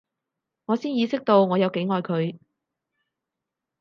[0.65, 2.39] 我先意識到我有幾愛佢